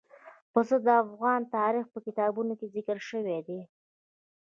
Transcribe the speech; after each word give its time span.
پسه 0.51 0.75
د 0.85 0.87
افغان 1.03 1.41
تاریخ 1.57 1.85
په 1.93 1.99
کتابونو 2.05 2.53
کې 2.59 2.71
ذکر 2.75 2.97
شوی 3.09 3.39
دي. 3.47 3.61